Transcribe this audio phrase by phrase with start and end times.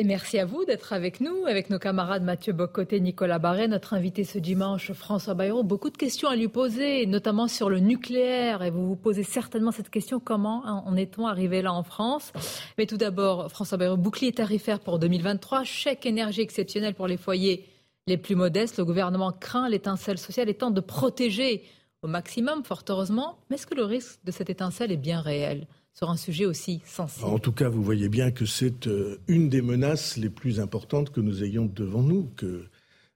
[0.00, 3.92] Et merci à vous d'être avec nous, avec nos camarades Mathieu Bocoté, Nicolas Barret, notre
[3.92, 5.62] invité ce dimanche, François Bayrou.
[5.62, 8.62] Beaucoup de questions à lui poser, notamment sur le nucléaire.
[8.62, 12.32] Et vous vous posez certainement cette question comment en est-on arrivé là en France?
[12.78, 17.66] Mais tout d'abord, François Bayrou, bouclier tarifaire pour 2023, chèque énergie exceptionnel pour les foyers
[18.06, 18.78] les plus modestes.
[18.78, 21.62] Le gouvernement craint l'étincelle sociale et tente de protéger
[22.00, 23.36] au maximum, fort heureusement.
[23.50, 25.66] Mais est-ce que le risque de cette étincelle est bien réel?
[26.02, 27.26] Sur un sujet aussi sensible.
[27.26, 31.10] En tout cas, vous voyez bien que c'est euh, une des menaces les plus importantes
[31.10, 32.64] que nous ayons devant nous, que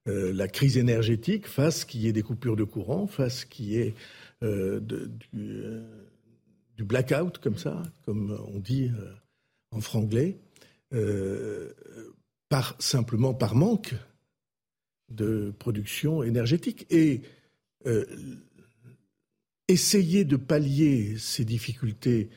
[0.06, 3.78] euh, la crise énergétique fasse qu'il y ait des coupures de courant, fasse qu'il y
[3.78, 3.94] ait
[4.42, 4.80] euh,
[5.32, 8.90] du, blackout comme ça, comme on dit
[9.70, 10.36] en franglais,
[12.50, 13.94] par, simplement par manque
[15.08, 16.86] de production énergétique.
[16.90, 17.22] Et
[19.68, 22.28] essayer de pallier ces difficultés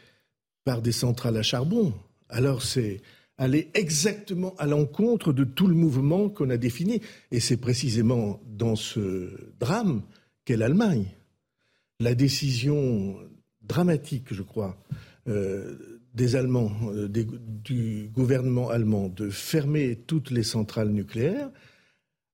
[0.68, 1.94] par des centrales à charbon.
[2.28, 3.00] Alors c'est
[3.38, 7.00] aller exactement à l'encontre de tout le mouvement qu'on a défini.
[7.32, 10.02] Et c'est précisément dans ce drame
[10.44, 11.06] qu'est l'Allemagne.
[12.02, 13.16] La décision
[13.62, 14.78] dramatique, je crois,
[15.30, 21.50] euh, des Allemands, euh, du gouvernement allemand de fermer toutes les centrales nucléaires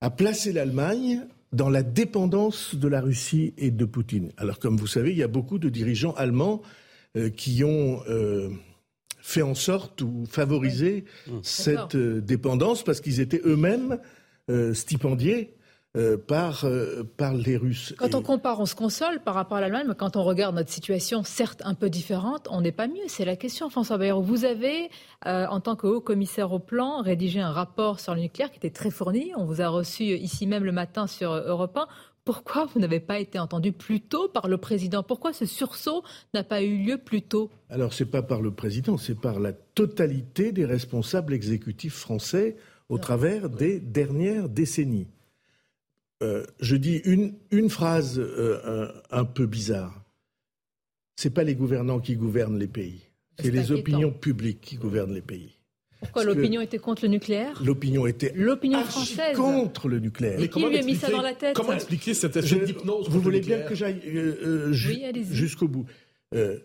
[0.02, 4.31] a placé l'Allemagne dans la dépendance de la Russie et de Poutine.
[4.38, 6.63] Alors comme vous savez, il y a beaucoup de dirigeants allemands
[7.36, 8.50] qui ont euh,
[9.22, 11.31] fait en sorte ou favorisé mmh.
[11.44, 14.00] cette euh, dépendance parce qu'ils étaient eux-mêmes
[14.73, 15.56] stipendiés
[16.28, 16.66] par,
[17.16, 17.95] par les Russes.
[17.97, 20.69] Quand on compare, on se console par rapport à l'Allemagne, mais quand on regarde notre
[20.69, 23.08] situation, certes un peu différente, on n'est pas mieux.
[23.08, 24.22] C'est la question, François Bayrou.
[24.22, 24.89] Vous avez,
[25.25, 28.69] en tant que haut commissaire au plan, rédigé un rapport sur le nucléaire qui était
[28.69, 29.31] très fourni.
[29.38, 31.88] On vous a reçu ici même le matin sur Europe 1.
[32.25, 35.03] Pourquoi vous n'avez pas été entendu plus tôt par le président?
[35.03, 37.52] Pourquoi ce sursaut n'a pas eu lieu plus tôt?
[37.69, 42.55] Alors, ce n'est pas par le président, c'est par la totalité des responsables exécutifs français
[42.88, 45.07] au travers des dernières décennies.
[46.21, 50.03] Euh, je dis une, une phrase euh, un, peu bizarre.
[51.17, 53.01] Ce n'est pas les gouvernants qui gouvernent les pays,
[53.40, 55.57] c'est les opinions publiques qui gouvernent les pays.
[56.03, 60.38] Pourquoi l'opinion était contre le nucléaire L'opinion était l'opinion française contre le nucléaire.
[60.40, 63.22] Mais qui lui a mis ça dans la tête Comment expliquer cette effet d'hypnose Vous
[63.22, 65.86] voulez bien que j'aille euh, euh, jusqu'au bout
[66.36, 66.59] euh,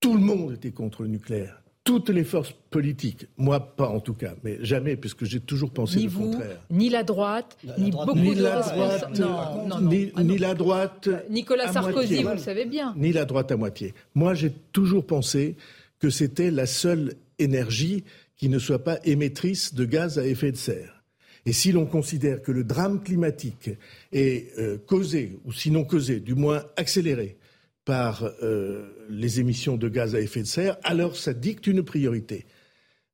[0.00, 1.62] Tout le monde était contre le nucléaire.
[1.84, 5.98] Toutes les forces politiques, moi pas en tout cas, mais jamais, puisque j'ai toujours pensé
[5.98, 6.60] ni le vous, contraire.
[6.70, 11.08] Ni la droite, ni beaucoup de la droite, non, non, ni, ah, ni, la droite.
[11.28, 12.94] Nicolas Sarkozy, vous le savez bien.
[12.96, 13.94] Ni la droite à moitié.
[14.14, 15.56] Moi, j'ai toujours pensé
[15.98, 18.04] que c'était la seule énergie
[18.42, 21.04] qui ne soit pas émettrice de gaz à effet de serre.
[21.46, 23.70] Et si l'on considère que le drame climatique
[24.10, 27.36] est euh, causé, ou sinon causé, du moins accéléré,
[27.84, 32.44] par euh, les émissions de gaz à effet de serre, alors ça dicte une priorité.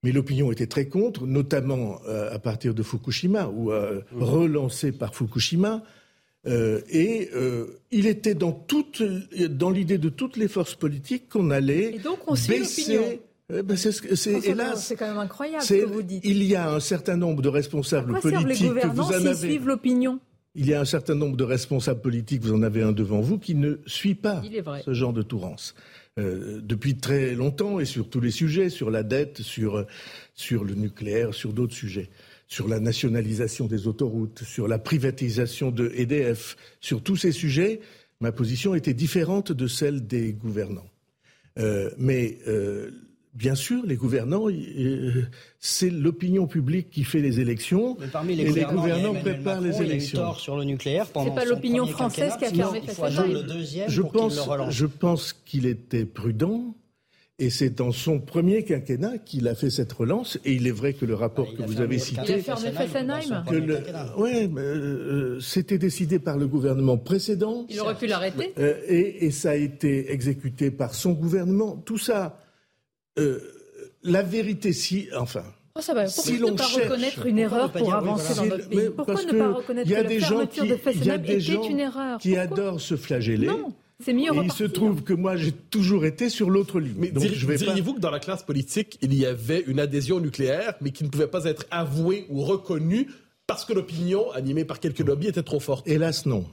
[0.02, 4.04] Mais l'opinion était très contre, notamment euh, à partir de Fukushima, ou mmh.
[4.12, 5.82] relancé par Fukushima.
[6.46, 7.28] et
[7.90, 8.66] il était dans,
[9.50, 13.20] dans l'idée de toutes les forces politiques qu'on allait et donc on baisser
[13.52, 16.24] eh ben, c'est, hélas, c'est quand même incroyable ce que vous dites.
[16.24, 19.34] Il y a un certain nombre de responsables politiques les que vous en avez.
[19.34, 20.20] suivent l'opinion?
[20.54, 23.38] Il y a un certain nombre de responsables politiques, vous en avez un devant vous,
[23.38, 24.42] qui ne suit pas
[24.84, 25.74] ce genre de tourance.
[26.18, 29.86] Euh, depuis très longtemps et sur tous les sujets, sur la dette, sur,
[30.34, 32.10] sur le nucléaire, sur d'autres sujets,
[32.48, 37.80] sur la nationalisation des autoroutes, sur la privatisation de EDF, sur tous ces sujets,
[38.20, 40.90] ma position était différente de celle des gouvernants.
[41.58, 42.90] Euh, mais euh,
[43.34, 45.26] Bien sûr, les gouvernants, euh,
[45.60, 47.96] c'est l'opinion publique qui fait les élections.
[48.00, 50.20] Mais parmi les et les gouvernants préparent les élections.
[50.20, 52.80] Il a eu sur le nucléaire C'est pas l'opinion française qui a fermé
[53.32, 54.74] le deuxième je pour pense, le relance.
[54.74, 56.74] Je pense qu'il était prudent.
[57.40, 60.40] Et c'est dans son premier quinquennat qu'il a fait cette relance.
[60.44, 62.22] Et il est vrai que le rapport que vous avez cité.
[62.26, 63.44] Il a fermé Fessenheim.
[64.16, 67.64] Oui, euh, c'était décidé par le gouvernement précédent.
[67.68, 68.52] Il aurait pu l'arrêter.
[68.58, 71.76] Euh, et, et, ça a été exécuté par son gouvernement.
[71.76, 72.40] Tout ça
[73.18, 73.38] euh,
[74.02, 75.44] la vérité, si, enfin.
[75.74, 76.04] Oh, ça va.
[76.06, 79.88] Pourquoi ne pas reconnaître une erreur pour avancer dans notre pays Pourquoi ne pas reconnaître
[79.88, 83.46] que la fermeture de Fessenheim était une erreur qui adorent se flageller.
[83.46, 83.72] Non.
[84.00, 86.94] C'est mieux et il se trouve que moi, j'ai toujours été sur l'autre ligne.
[86.98, 91.02] Mais diriez-vous que dans la classe politique, il y avait une adhésion nucléaire, mais qui
[91.02, 93.08] ne pouvait pas être avouée ou reconnue
[93.48, 95.88] parce que l'opinion, animée par quelques lobbies, était trop forte?
[95.88, 96.44] Hélas, non.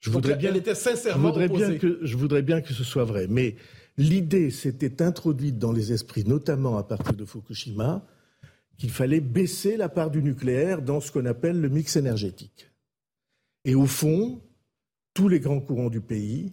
[0.00, 2.84] Je voudrais bien, elle était sincèrement je voudrais bien que je voudrais bien que ce
[2.84, 3.56] soit vrai, mais
[3.96, 8.04] L'idée s'était introduite dans les esprits, notamment à partir de Fukushima,
[8.76, 12.70] qu'il fallait baisser la part du nucléaire dans ce qu'on appelle le mix énergétique.
[13.64, 14.42] Et au fond,
[15.14, 16.52] tous les grands courants du pays,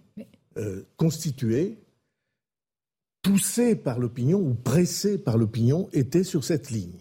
[0.57, 1.79] euh, constitués,
[3.23, 6.99] poussés par l'opinion ou pressés par l'opinion, étaient sur cette ligne.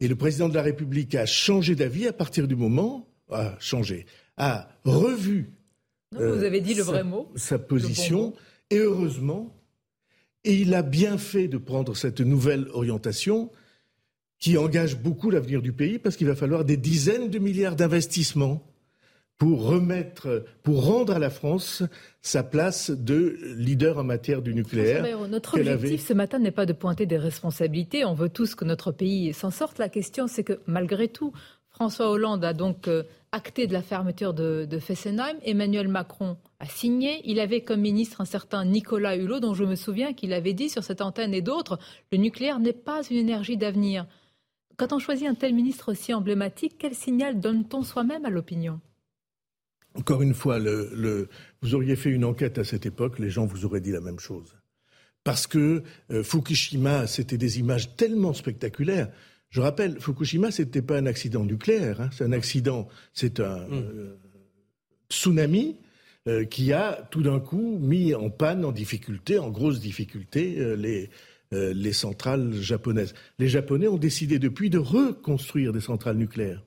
[0.00, 4.04] Et le président de la République a changé d'avis à partir du moment, a changé,
[4.36, 5.52] a revu.
[6.12, 7.32] vous avez dit le sa, vrai mot.
[7.36, 8.34] Sa position.
[8.74, 9.54] Et heureusement,
[10.42, 13.52] et il a bien fait de prendre cette nouvelle orientation
[14.40, 18.66] qui engage beaucoup l'avenir du pays parce qu'il va falloir des dizaines de milliards d'investissements
[19.38, 21.84] pour remettre, pour rendre à la France
[22.20, 25.04] sa place de leader en matière du nucléaire.
[25.28, 28.04] notre objectif ce matin n'est pas de pointer des responsabilités.
[28.04, 29.78] On veut tous que notre pays s'en sorte.
[29.78, 31.32] La question, c'est que malgré tout,
[31.74, 35.36] François Hollande a donc euh, acté de la fermeture de, Fessenheim.
[35.42, 37.20] Emmanuel Macron a signé.
[37.24, 40.70] Il avait comme ministre un certain Nicolas Hulot, dont je me souviens qu'il avait dit
[40.70, 41.78] sur cette antenne et d'autres,
[42.12, 44.06] le nucléaire n'est pas une énergie d'avenir.
[44.76, 48.80] Quand on choisit un tel ministre aussi emblématique, quel signal donne-t-on soi-même à l'opinion?
[49.96, 50.58] Encore une fois,
[51.62, 54.18] vous auriez fait une enquête à cette époque, les gens vous auraient dit la même
[54.18, 54.56] chose.
[55.24, 59.10] Parce que euh, Fukushima, c'était des images tellement spectaculaires.
[59.54, 63.58] Je rappelle, Fukushima, ce n'était pas un accident nucléaire, hein, c'est un accident, c'est un
[63.58, 63.72] mm.
[63.72, 64.18] euh,
[65.08, 65.76] tsunami
[66.26, 70.74] euh, qui a tout d'un coup mis en panne, en difficulté, en grosse difficulté, euh,
[70.74, 71.08] les,
[71.52, 73.14] les centrales japonaises.
[73.38, 76.64] Les Japonais ont décidé depuis de reconstruire des centrales nucléaires.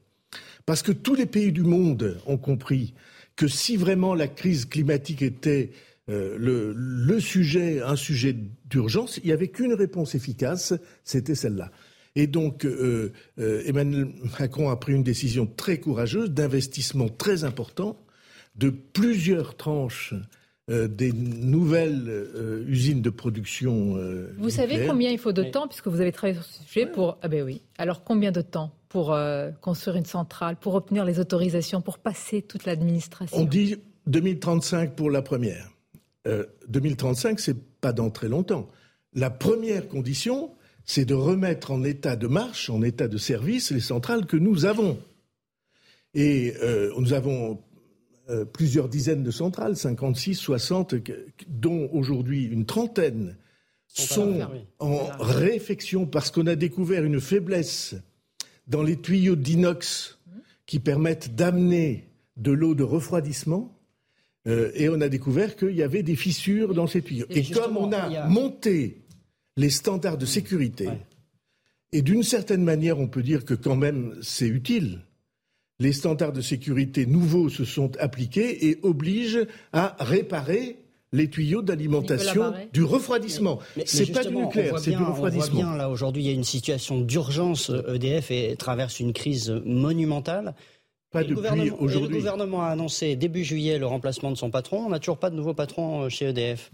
[0.65, 2.93] Parce que tous les pays du monde ont compris
[3.35, 5.71] que si vraiment la crise climatique était
[6.09, 8.33] euh, le, le, sujet, un sujet
[8.69, 10.73] d'urgence, il n'y avait qu'une réponse efficace,
[11.03, 11.69] c'était celle-là.
[12.17, 14.07] Et donc, euh, euh, Emmanuel
[14.39, 17.95] Macron a pris une décision très courageuse d'investissement très important
[18.55, 20.15] de plusieurs tranches
[20.71, 23.97] euh, des nouvelles euh, usines de production.
[23.97, 26.87] Euh, vous savez combien il faut de temps, puisque vous avez travaillé sur ce sujet,
[26.87, 27.19] pour.
[27.21, 27.61] Ah ben oui.
[27.77, 32.41] Alors combien de temps pour euh, construire une centrale, pour obtenir les autorisations, pour passer
[32.41, 33.37] toute l'administration?
[33.37, 33.75] On dit
[34.07, 35.69] 2035 pour la première.
[36.67, 38.67] 2035, c'est pas dans très longtemps.
[39.13, 40.51] La première condition,
[40.87, 44.65] c'est de remettre en état de marche, en état de service, les centrales que nous
[44.65, 44.97] avons.
[46.13, 47.61] Et euh, nous avons
[48.29, 50.95] euh, plusieurs dizaines de centrales, 56, 60,
[51.49, 53.35] dont aujourd'hui une trentaine
[53.87, 54.47] sont,
[54.79, 57.95] en réfection parce qu'on a découvert une faiblesse
[58.67, 60.19] dans les tuyaux d'inox
[60.65, 63.73] qui permettent d'amener de l'eau de refroidissement.
[64.47, 67.25] Euh, et on a découvert qu'il y avait des fissures dans ces tuyaux.
[67.29, 69.01] Et, et comme on a, a, monté
[69.57, 71.01] les standards de sécurité, ouais.
[71.91, 75.01] et d'une certaine manière, on peut dire que quand même c'est utile
[75.79, 80.77] les standards de sécurité nouveaux se sont appliqués et obligent à réparer
[81.13, 83.59] les tuyaux d'alimentation du refroidissement.
[83.85, 85.59] C'est pas du nucléaire, c'est du refroidissement.
[85.59, 87.71] On voit bien, là, aujourd'hui, il y a une situation d'urgence.
[87.87, 90.53] EDF et traverse une crise monumentale.
[91.11, 92.15] Pas et depuis aujourd'hui.
[92.15, 94.85] Le gouvernement a annoncé début juillet le remplacement de son patron.
[94.85, 96.71] On n'a toujours pas de nouveau patron chez EDF.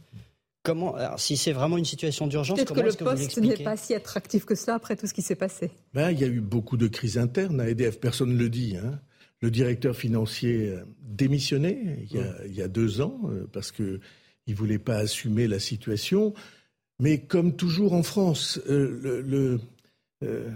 [0.64, 3.76] Comment, alors, si c'est vraiment une situation d'urgence, Peut-être que le que poste n'est pas
[3.76, 5.72] si attractif que cela après tout ce qui s'est passé.
[5.94, 8.78] Ben, il y a eu beaucoup de crises internes à EDF, personne ne le dit.
[8.78, 9.00] Hein.
[9.42, 12.36] Le directeur financier démissionné il y a, mmh.
[12.46, 13.20] il y a deux ans
[13.52, 14.00] parce qu'il
[14.48, 16.34] ne voulait pas assumer la situation.
[17.00, 19.60] Mais comme toujours en France, euh, le, le
[20.24, 20.50] euh,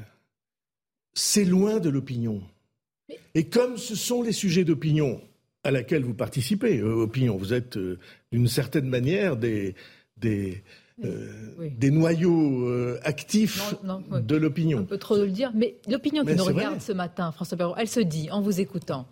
[1.14, 2.42] c'est loin de l'opinion.
[3.34, 5.22] Et comme ce sont les sujets d'opinion
[5.64, 8.00] à laquelle vous participez, euh, opinion, vous êtes euh,
[8.32, 9.76] d'une certaine manière des,
[10.20, 10.64] des,
[11.04, 11.30] euh,
[11.60, 11.70] oui.
[11.78, 14.22] des noyaux euh, actifs non, non, oui.
[14.24, 14.80] de l'opinion.
[14.80, 16.80] Un peu trop le dire, mais l'opinion qui nous regarde vrai.
[16.80, 19.08] ce matin, François Perrault, elle se dit, en vous écoutant,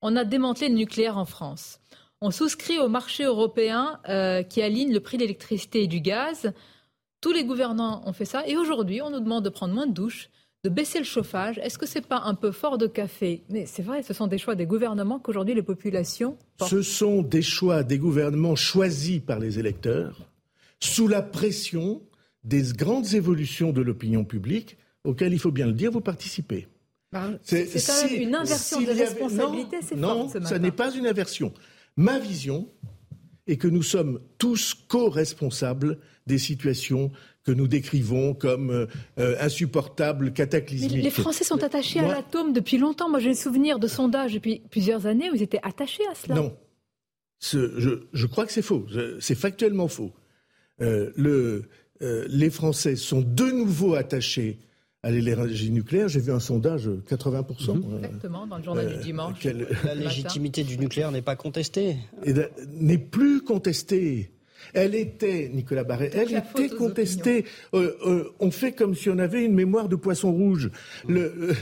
[0.00, 1.78] on a démantelé le nucléaire en France.
[2.20, 6.52] On souscrit au marché européen euh, qui aligne le prix de l'électricité et du gaz.
[7.20, 8.46] Tous les gouvernants ont fait ça.
[8.48, 10.28] Et aujourd'hui, on nous demande de prendre moins de douches,
[10.64, 11.58] de baisser le chauffage.
[11.58, 13.44] Est-ce que c'est pas un peu fort de café?
[13.48, 16.36] Mais c'est vrai, ce sont des choix des gouvernements qu'aujourd'hui les populations.
[16.58, 16.70] Portent.
[16.70, 20.31] Ce sont des choix des gouvernements choisis par les électeurs
[20.84, 22.02] sous la pression
[22.44, 26.68] des grandes évolutions de l'opinion publique auxquelles, il faut bien le dire, vous participez.
[27.12, 30.58] Ben, c'est quand si, même une inversion si de responsabilité, c'est Non, fort, ce ça
[30.58, 31.52] n'est pas une inversion.
[31.96, 32.68] Ma vision
[33.46, 37.10] est que nous sommes tous co-responsables des situations
[37.44, 40.92] que nous décrivons comme euh, insupportables, cataclysmiques.
[40.96, 43.10] Mais les Français sont attachés Moi, à l'atome depuis longtemps.
[43.10, 46.36] Moi, j'ai le souvenir de sondages depuis plusieurs années où ils étaient attachés à cela.
[46.36, 46.56] Non.
[47.40, 48.86] Ce, je, je, crois que c'est faux.
[49.18, 50.12] C'est factuellement faux.
[50.82, 51.64] Euh, le,
[52.02, 54.58] euh, les Français sont de nouveau attachés
[55.02, 56.08] à l'énergie nucléaire.
[56.08, 57.74] J'ai vu un sondage 80%.
[57.74, 58.04] Mmh.
[58.04, 59.44] Exactement, dans le journal euh, du dimanche.
[59.84, 61.96] La légitimité du nucléaire n'est pas contestée.
[62.26, 64.30] N'est plus contestée.
[64.74, 67.44] Elle était, Nicolas Barret, elle était contestée.
[67.74, 70.70] Euh, euh, on fait comme si on avait une mémoire de poisson rouge.
[71.04, 71.12] Mmh.
[71.12, 71.54] Le, euh,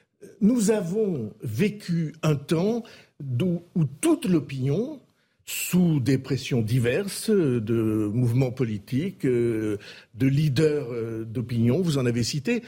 [0.40, 2.82] nous avons vécu un temps
[3.20, 5.00] où toute l'opinion,
[5.46, 9.78] sous des pressions diverses de mouvements politiques, de
[10.20, 10.88] leaders
[11.24, 12.62] d'opinion, vous en avez cité,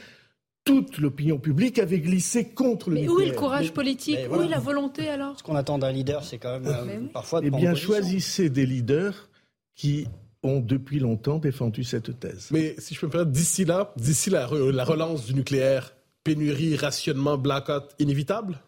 [0.63, 3.17] toute l'opinion publique avait glissé contre le mais nucléaire.
[3.17, 6.23] où est le courage politique Où est la volonté alors Ce qu'on attend d'un leader,
[6.23, 9.29] c'est quand même euh, parfois de Eh bien, choisissez des leaders
[9.75, 10.07] qui
[10.43, 12.49] ont depuis longtemps défendu cette thèse.
[12.51, 16.75] Mais si je peux me permettre, d'ici là, d'ici la, la relance du nucléaire, pénurie,
[16.75, 18.59] rationnement, blackout, inévitable?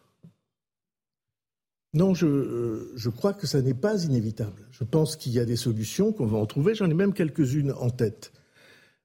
[1.94, 4.66] Non, je, euh, je, crois que ça n'est pas inévitable.
[4.72, 6.74] Je pense qu'il y a des solutions, qu'on va en trouver.
[6.74, 8.32] J'en ai même quelques-unes en tête.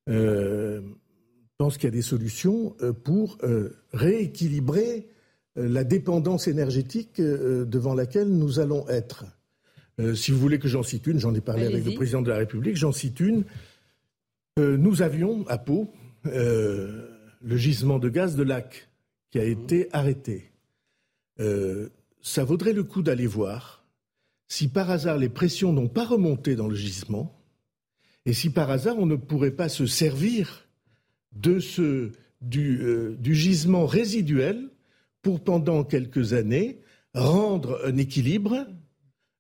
[0.08, 3.38] Euh, je pense qu'il y a des solutions euh, pour
[3.92, 5.08] rééquilibrer
[5.56, 9.24] la dépendance énergétique devant laquelle nous allons être.
[10.14, 12.36] si vous voulez que j'en cite une, j'en ai parlé avec le président de la
[12.36, 13.44] République, j'en cite une.
[14.58, 15.90] nous avions à Pau
[16.24, 18.90] le gisement de gaz de Lac
[19.30, 20.52] qui a été arrêté.
[22.26, 23.84] Ça vaudrait le coup d'aller voir
[24.48, 27.40] si par hasard les pressions n'ont pas remonté dans le gisement
[28.24, 30.66] et si par hasard on ne pourrait pas se servir
[31.30, 32.82] de ce, du,
[33.16, 34.70] du gisement résiduel
[35.22, 36.80] pour, pendant quelques années,
[37.14, 38.66] rendre un équilibre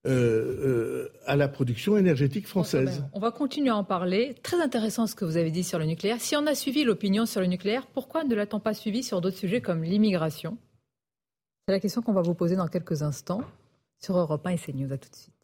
[0.06, 3.04] euh, euh, à la production énergétique française.
[3.12, 4.36] On va continuer à en parler.
[4.44, 6.20] Très intéressant ce que vous avez dit sur le nucléaire.
[6.20, 9.38] Si on a suivi l'opinion sur le nucléaire, pourquoi ne l'a-t-on pas suivi sur d'autres
[9.38, 10.56] sujets comme l'immigration?
[11.66, 13.42] C'est la question qu'on va vous poser dans quelques instants
[13.98, 14.92] sur Europe 1 et CNews.
[14.92, 15.34] À tout de suite.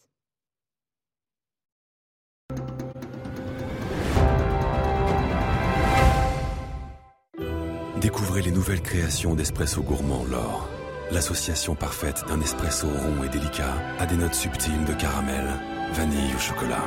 [8.00, 10.68] Découvrez les nouvelles créations d'Espresso Gourmand L'Or.
[11.10, 15.44] L'association parfaite d'un espresso rond et délicat à des notes subtiles de caramel,
[15.92, 16.84] vanille ou chocolat.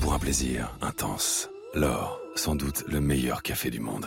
[0.00, 1.50] Pour un plaisir intense.
[1.74, 4.06] L'Or, sans doute le meilleur café du monde.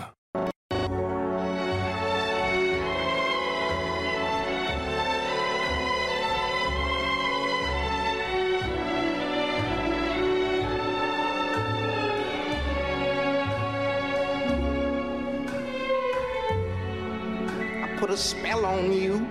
[18.16, 19.28] A spell on you.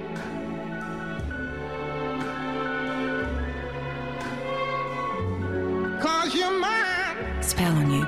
[6.03, 7.43] Cause you're mine.
[7.43, 8.05] Spell on you.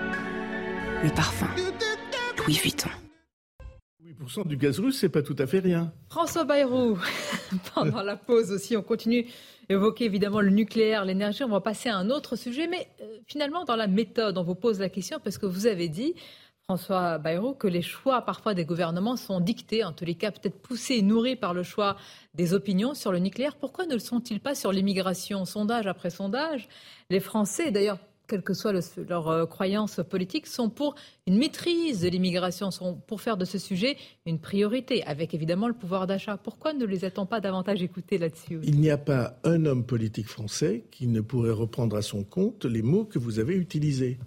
[1.03, 1.49] Le parfum.
[2.47, 2.91] Louis Vuitton.
[4.05, 5.93] 8% du gaz russe, c'est pas tout à fait rien.
[6.11, 6.99] François Bayrou,
[7.75, 9.27] pendant la pause aussi, on continue
[9.71, 11.43] d'évoquer évidemment le nucléaire, l'énergie.
[11.43, 14.55] On va passer à un autre sujet, mais euh, finalement, dans la méthode, on vous
[14.55, 16.15] pose la question parce que vous avez dit
[16.69, 20.59] François Bayrou, que les choix parfois des gouvernements sont dictés, en tous les cas peut-être
[20.59, 21.97] poussés et nourris par le choix
[22.35, 23.55] des opinions sur le nucléaire.
[23.55, 25.45] Pourquoi ne le sont-ils pas sur l'immigration?
[25.45, 26.69] Sondage après sondage,
[27.09, 28.73] les Français, d'ailleurs, quelle que soit
[29.09, 30.97] leur euh, croyance politique, sont pour
[31.29, 33.97] une maîtrise de l'immigration, sont pour faire de ce sujet
[34.27, 36.37] une priorité, avec évidemment le pouvoir d'achat.
[36.37, 40.27] Pourquoi ne les a-t-on pas davantage écoutés là-dessus Il n'y a pas un homme politique
[40.27, 44.19] français qui ne pourrait reprendre à son compte les mots que vous avez utilisés.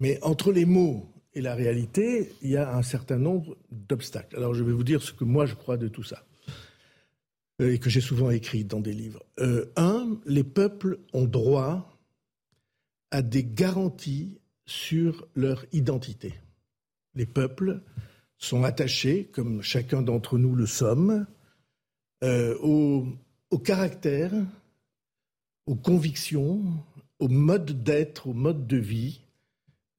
[0.00, 4.36] Mais entre les mots et la réalité, il y a un certain nombre d'obstacles.
[4.36, 6.24] Alors je vais vous dire ce que moi je crois de tout ça,
[7.60, 9.22] euh, et que j'ai souvent écrit dans des livres.
[9.38, 11.94] Euh, un, les peuples ont droit
[13.10, 16.34] à des garanties sur leur identité.
[17.14, 17.82] Les peuples
[18.38, 21.26] sont attachés, comme chacun d'entre nous le sommes,
[22.24, 23.06] euh, au,
[23.50, 24.32] au caractère,
[25.66, 26.62] aux convictions,
[27.18, 29.25] au mode d'être, au mode de vie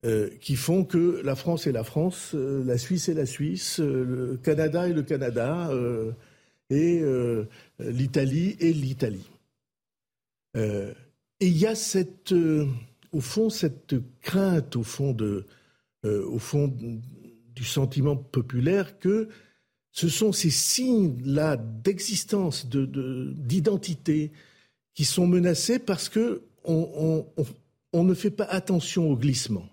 [0.05, 3.79] euh, qui font que la France est la France, euh, la Suisse est la Suisse,
[3.79, 5.71] euh, le Canada est le Canada,
[6.69, 7.01] et
[7.79, 9.27] l'Italie est l'Italie.
[10.55, 10.93] et
[11.39, 12.33] il y a cette,
[13.11, 15.45] au fond, cette crainte, au fond, de,
[16.03, 16.71] au fond
[17.55, 19.29] du sentiment populaire que
[19.91, 24.33] ce sont ces signes-là d'existence, d'identité, de,
[24.93, 27.25] qui sont menacés parce que on,
[27.93, 29.67] on ne fait pas attention au glissement.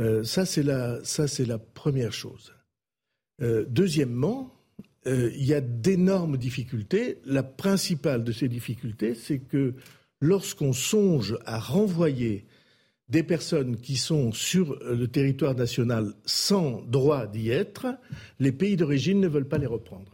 [0.00, 2.52] Euh, ça, c'est la, première chose.
[3.42, 4.54] Euh, deuxièmement,
[5.06, 7.18] euh, il y a d'énormes difficultés.
[7.24, 9.74] La principale de ces difficultés, c'est que
[10.20, 12.46] lorsqu'on songe à renvoyer
[13.08, 17.86] des personnes qui sont sur le territoire national sans droit d'y être,
[18.40, 20.13] les pays d'origine ne veulent pas les reprendre.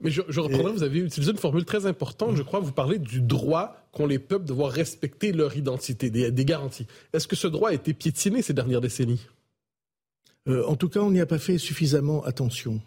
[0.00, 2.98] Mais je, je reprendrai, vous avez utilisé une formule très importante, je crois, vous parlez
[2.98, 6.86] du droit qu'ont les peuples de voir respecter leur identité, des, des garanties.
[7.12, 9.26] Est-ce que ce droit a été piétiné ces dernières décennies?
[10.48, 12.80] Euh, En tout cas, on n'y a pas fait suffisamment attention.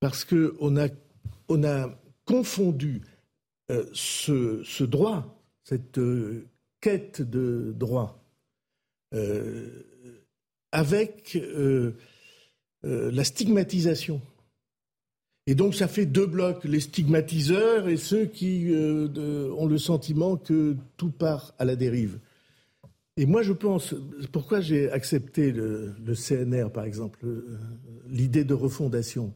[0.00, 0.88] Parce qu'on a,
[1.48, 1.90] on a
[2.24, 3.02] confondu
[3.70, 6.46] euh, ce, ce, droit, cette euh,
[6.80, 8.18] quête de droit,
[10.72, 11.38] avec
[12.82, 14.22] la stigmatisation
[15.46, 20.36] et donc ça fait deux blocs, les stigmatiseurs et ceux qui euh, ont le sentiment
[20.36, 22.18] que tout part à la dérive.
[23.16, 23.94] Et moi, je pense,
[24.30, 27.58] pourquoi j'ai accepté le, CNR, par exemple, euh,
[28.08, 29.34] l'idée de refondation,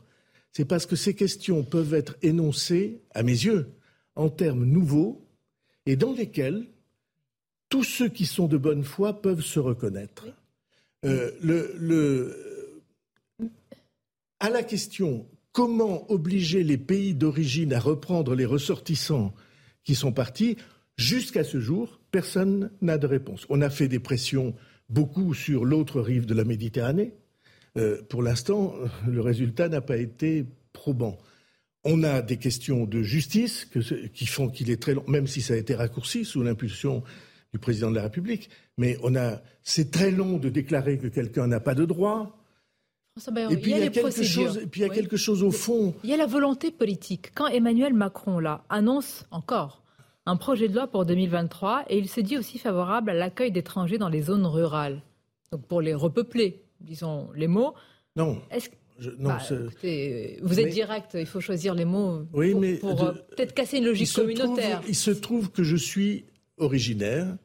[0.52, 3.66] c'est parce que ces questions peuvent être énoncées, à mes yeux,
[4.14, 5.26] en termes nouveaux
[5.84, 6.66] et dans lesquels
[7.68, 10.26] tous ceux qui sont de bonne foi peuvent se reconnaître.
[11.04, 12.30] Euh,
[14.40, 19.32] à la question comment obliger les pays d'origine à reprendre les ressortissants
[19.84, 20.58] qui sont partis,
[20.98, 23.46] jusqu'à ce jour, personne n'a de réponse.
[23.48, 24.54] On a fait des pressions
[24.90, 27.14] beaucoup sur l'autre rive de la Méditerranée.
[27.78, 28.74] Euh, pour l'instant,
[29.08, 30.44] le résultat n'a pas été
[30.74, 31.16] probant.
[31.84, 33.66] On a des questions de justice
[34.12, 37.02] qui font qu'il est très long, même si ça a été raccourci sous l'impulsion
[37.54, 38.50] du président de la République.
[38.76, 42.45] Mais on a, c'est très long de déclarer que quelqu'un n'a pas de droit.
[43.50, 45.94] Et puis il y a, quelque chose, puis il y a quelque chose au fond.
[46.04, 47.32] Il y a la volonté politique.
[47.34, 49.82] Quand Emmanuel Macron là annonce encore
[50.26, 53.96] un projet de loi pour 2023 et il se dit aussi favorable à l'accueil d'étrangers
[53.96, 55.00] dans les zones rurales,
[55.50, 57.74] donc pour les repeupler, disons les mots.
[58.16, 58.38] Non.
[59.18, 59.38] non, bah,
[60.42, 63.78] vous êtes direct, il faut choisir les mots oui, pour, mais pour euh, peut-être casser
[63.78, 64.82] une logique communautaire.
[64.88, 66.26] il se trouve que je suis
[66.58, 67.36] originaire,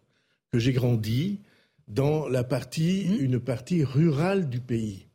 [0.52, 1.40] que j'ai grandi
[1.88, 3.24] dans la partie, mmh.
[3.24, 5.08] une partie rurale du pays.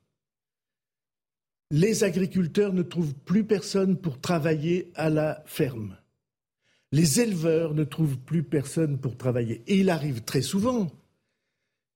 [1.70, 5.96] Les agriculteurs ne trouvent plus personne pour travailler à la ferme.
[6.92, 9.62] Les éleveurs ne trouvent plus personne pour travailler.
[9.66, 10.92] Et il arrive très souvent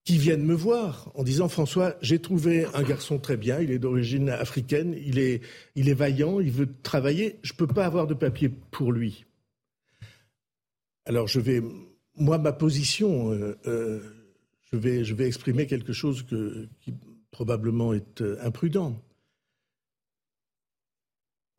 [0.04, 3.78] qu'ils viennent me voir en disant François, j'ai trouvé un garçon très bien, il est
[3.78, 5.42] d'origine africaine, il est,
[5.76, 9.26] il est vaillant, il veut travailler, je ne peux pas avoir de papier pour lui.
[11.04, 11.62] Alors je vais
[12.20, 14.00] moi, ma position, euh, euh,
[14.70, 16.24] je, vais, je vais exprimer quelque chose
[16.80, 16.94] qui
[17.30, 19.02] probablement est euh, imprudent.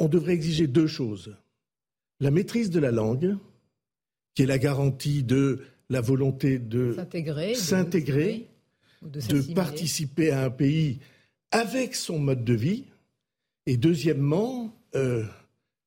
[0.01, 1.35] On devrait exiger deux choses.
[2.19, 3.37] La maîtrise de la langue,
[4.33, 5.59] qui est la garantie de
[5.91, 6.95] la volonté de
[7.53, 8.47] s'intégrer,
[9.03, 10.97] de, participer à un pays
[11.51, 12.85] avec son mode de vie.
[13.67, 14.73] Et deuxièmement,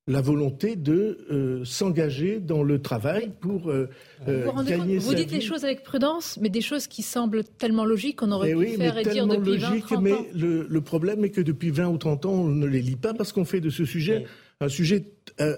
[0.06, 3.88] la volonté de euh, s'engager dans le travail pour euh,
[4.28, 8.16] euh, gagner Vous dites les choses avec prudence, mais des choses qui semblent tellement logiques
[8.16, 11.30] qu'on aurait eh pu faire et dire depuis logique, 20, 30 mais Le, problème est
[11.30, 13.70] que depuis 20 ou 30 ans, on ne les lit pas parce qu'on fait de
[13.70, 14.26] ce sujet
[14.60, 15.06] un sujet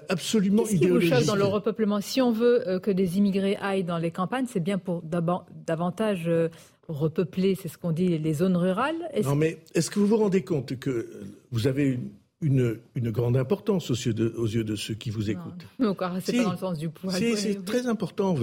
[0.09, 1.13] absolument Qu'est-ce idéologique.
[1.13, 2.01] Qui vous dans le repeuplement?
[2.01, 6.29] Si on veut que des immigrés aillent dans les campagnes, c'est bien pour davantage
[6.87, 8.95] repeupler, c'est ce qu'on dit, les zones rurales.
[9.23, 11.09] non, mais est-ce que vous vous rendez compte que
[11.51, 12.09] vous avez une
[12.41, 15.65] une, grande importance aux yeux, de, ceux qui vous écoutent.
[15.79, 17.11] Non, c'est pas dans le sens du poids.
[17.13, 18.35] C'est très important.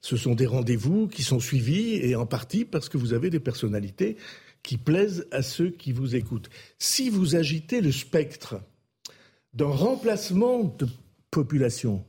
[0.00, 3.40] Ce sont des rendez-vous qui sont suivis et en partie parce que vous avez des
[3.40, 4.16] personnalités
[4.62, 6.50] qui plaisent à ceux qui vous écoutent.
[6.78, 8.56] Si vous agitez le spectre
[9.54, 10.88] d'un remplacement de
[11.30, 12.04] population,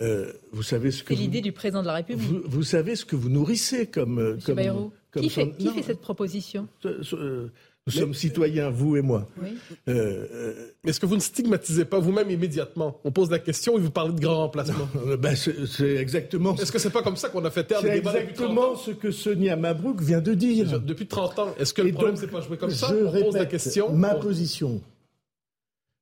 [0.00, 1.14] euh, vous savez ce que.
[1.14, 2.28] C'est l'idée du président de la République.
[2.46, 4.38] Vous, savez ce que vous nourrissez comme.
[4.44, 4.90] comme,
[5.22, 6.68] qui, fait, qui fait, cette proposition?
[6.84, 7.50] euh,
[7.94, 9.28] nous sommes citoyens, vous et moi.
[9.42, 9.56] Oui.
[9.88, 13.00] Euh, euh, Est-ce que vous ne stigmatisez pas vous-même immédiatement?
[13.04, 14.88] On pose la question et vous parlez de grand remplacement.
[15.18, 16.54] ben, c'est exactement.
[16.56, 18.92] Est-ce que c'est pas comme ça qu'on a fait taire des débats C'est exactement ce
[18.92, 20.80] que Sonia Mabrouk vient de dire.
[20.80, 21.54] Depuis 30 ans.
[21.58, 22.88] Est-ce que le problème c'est pas joué comme ça?
[22.88, 23.92] Je On pose la question.
[23.92, 24.80] Ma position.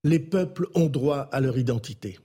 [0.04, 2.18] Les peuples ont droit à leur identité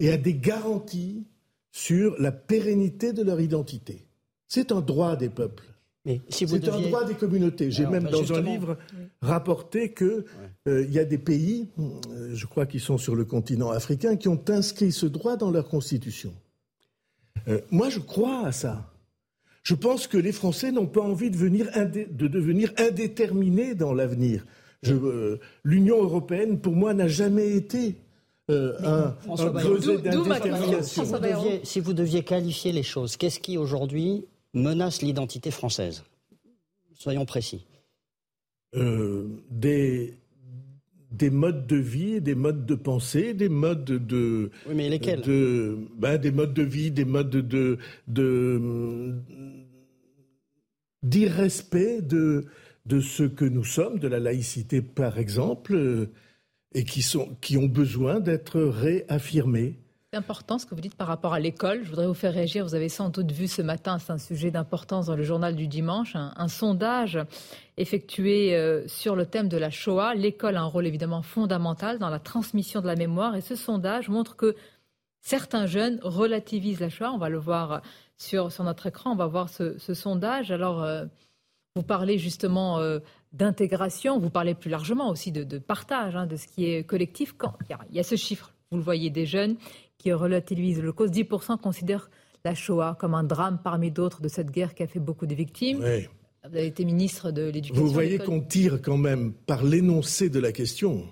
[0.00, 1.24] et à des garanties
[1.72, 4.06] sur la pérennité de leur identité.
[4.48, 5.64] C'est un droit des peuples
[6.28, 7.70] c'est un droit des communautés.
[7.70, 8.76] J'ai même bah, dans un livre
[9.20, 10.24] rapporté qu'il
[10.68, 14.28] euh, y a des pays, euh, je crois qu'ils sont sur le continent africain, qui
[14.28, 16.32] ont inscrit ce droit dans leur constitution.
[17.48, 18.92] Euh, moi, je crois à ça.
[19.62, 24.44] Je pense que les Français n'ont pas envie de, de, devenir indéterminés dans l'avenir.
[25.64, 27.96] L'Union européenne, pour moi, n'a jamais été
[28.48, 31.04] un, creuset d'indétermination.
[31.64, 36.04] Si vous deviez qualifier les choses, qu'est-ce qui aujourd'hui menace l'identité française
[36.94, 37.66] Soyons précis.
[38.74, 40.14] Euh, des,
[41.12, 44.50] des modes de vie, des modes de pensée, des modes de.
[44.66, 45.20] Oui, mais lesquels?
[45.20, 47.78] de, ben, Des modes de vie, des modes de.
[48.08, 49.14] de
[51.02, 52.46] d'irrespect de,
[52.86, 56.06] de ce que nous sommes, de la laïcité par exemple, euh,
[56.74, 59.78] et qui, sont, qui ont besoin d'être réaffirmés.
[60.16, 61.84] Important ce que vous dites par rapport à l'école.
[61.84, 62.64] Je voudrais vous faire réagir.
[62.64, 65.68] Vous avez sans doute vu ce matin, c'est un sujet d'importance dans le journal du
[65.68, 67.18] dimanche, un, sondage
[67.76, 70.14] effectué euh, sur le thème de la Shoah.
[70.14, 74.08] L'école a un rôle évidemment fondamental dans la transmission de la mémoire et ce sondage
[74.08, 74.56] montre que
[75.20, 77.12] certains jeunes relativisent la Shoah.
[77.12, 77.82] On va le voir
[78.16, 80.50] sur, notre écran, on va voir ce, sondage.
[80.50, 81.04] Alors, euh,
[81.74, 83.00] vous parlez justement euh,
[83.34, 87.34] d'intégration, vous parlez plus largement aussi de, partage, hein, de ce qui est collectif.
[87.90, 89.56] Il y a ce chiffre, vous le voyez, des jeunes
[89.98, 91.10] qui relativise le cause.
[91.10, 92.10] 10% considèrent
[92.44, 95.34] la Shoah comme un drame parmi d'autres de cette guerre qui a fait beaucoup de
[95.34, 95.80] victimes.
[95.82, 96.06] Oui.
[96.48, 97.84] Vous avez été ministre de l'Éducation.
[97.84, 101.04] Vous voyez qu'on tire quand même par l'énoncé de la question.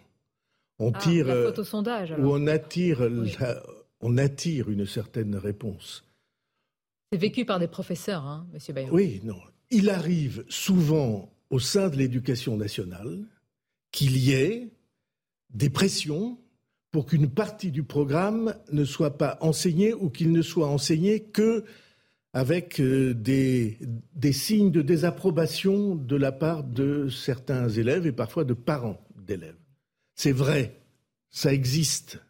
[0.79, 2.15] On Ah, tire la euh, sondage.
[2.19, 3.35] on attire, Oui.
[3.41, 3.61] la-
[4.01, 6.05] on attire une certaine réponse.
[7.11, 8.95] C'est vécu par des professeurs, hein, Monsieur Bayrou.
[8.95, 9.39] Oui, non.
[9.71, 13.25] Il arrive souvent au sein de l'éducation nationale
[13.91, 14.69] qu'il y ait
[15.53, 16.39] des pressions
[16.95, 21.65] pour qu'une partie du programme ne soit pas enseignée ou qu'il ne soit enseigné que
[22.33, 23.79] avec euh, des,
[24.15, 29.57] des signes de désapprobation de la part de certains élèves et parfois de parents d'élèves.
[30.15, 30.77] C'est vrai,
[31.31, 32.21] ça existe.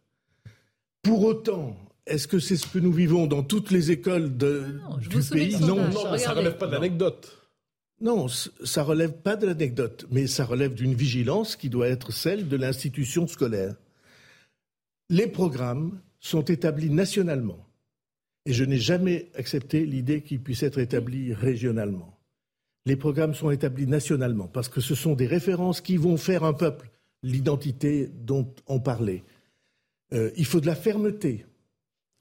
[1.02, 4.96] Pour autant, est-ce que c'est ce que nous vivons dans toutes les écoles de, Non,
[4.96, 5.56] du pays?
[5.60, 5.76] Non.
[5.76, 6.40] Non, mais ça Regardez.
[6.40, 7.38] relève pas de l'anecdote.
[8.00, 12.48] non, ça relève pas de l'anecdote, mais ça relève d'une vigilance qui doit être celle
[12.48, 13.74] de l'institution scolaire.
[15.10, 17.66] Les programmes sont établis nationalement.
[18.46, 22.18] Et je n'ai jamais accepté l'idée qu'ils puissent être établis régionalement.
[22.86, 26.52] Les programmes sont établis nationalement parce que ce sont des références qui vont faire un
[26.52, 26.90] peuple,
[27.22, 29.24] l'identité dont on parlait.
[30.12, 31.46] Euh, il faut de la fermeté.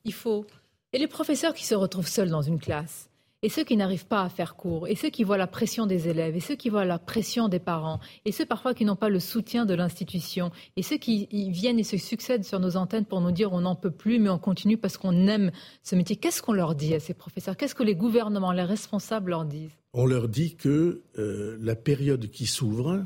[0.05, 0.45] Il faut.
[0.93, 3.09] Et les professeurs qui se retrouvent seuls dans une classe,
[3.43, 6.07] et ceux qui n'arrivent pas à faire cours, et ceux qui voient la pression des
[6.07, 9.09] élèves, et ceux qui voient la pression des parents, et ceux parfois qui n'ont pas
[9.09, 13.19] le soutien de l'institution, et ceux qui viennent et se succèdent sur nos antennes pour
[13.19, 15.51] nous dire on n'en peut plus, mais on continue parce qu'on aime
[15.83, 16.15] ce métier.
[16.15, 17.57] Qu'est-ce qu'on leur dit à ces professeurs?
[17.57, 19.77] Qu'est-ce que les gouvernements, les responsables leur disent?
[19.91, 23.05] On leur dit que euh, la période qui s'ouvre,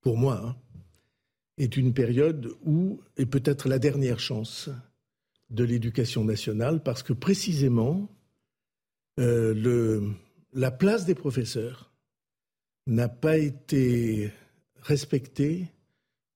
[0.00, 0.56] pour moi, hein,
[1.58, 4.70] est une période où est peut-être la dernière chance
[5.50, 8.08] de l'éducation nationale, parce que précisément,
[9.20, 10.10] euh, le-
[10.52, 11.92] la place des professeurs
[12.86, 14.32] n'a pas été
[14.82, 15.66] respectée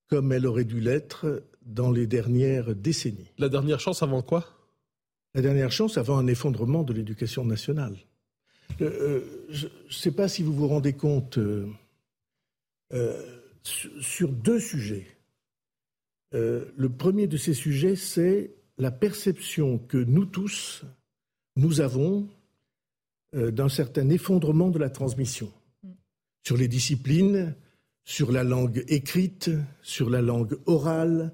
[0.08, 3.32] comme elle aurait dû l'être dans les dernières décennies.
[3.38, 4.46] La dernière chance avant quoi?
[5.34, 7.96] La dernière chance avant un effondrement de l'éducation nationale.
[8.80, 11.66] Euh, euh, je ne sais pas si vous vous rendez compte euh,
[12.92, 13.20] euh,
[13.62, 15.06] sur, sur deux sujets.
[16.32, 20.82] Le premier de ces sujets, c'est la perception que nous tous,
[21.54, 22.28] nous avons
[23.34, 25.52] euh, d'un certain effondrement de la transmission
[26.44, 27.54] sur les disciplines,
[28.04, 29.50] sur la langue écrite,
[29.82, 31.32] sur la langue orale,